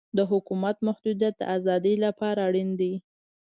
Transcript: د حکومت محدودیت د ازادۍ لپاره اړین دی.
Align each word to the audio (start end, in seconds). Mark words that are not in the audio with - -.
د 0.17 0.19
حکومت 0.31 0.75
محدودیت 0.87 1.33
د 1.37 1.43
ازادۍ 1.55 1.95
لپاره 2.05 2.39
اړین 2.47 2.69
دی. 2.79 2.93